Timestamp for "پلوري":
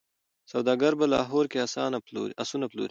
2.05-2.77